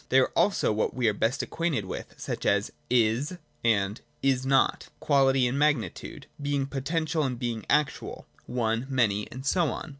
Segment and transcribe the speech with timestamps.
[0.09, 4.89] They are also what we are best acquainted with: such as, 'Is' and 'Is not':
[4.99, 9.89] quality and magni tude: being potential and being actual: one, many, and so on.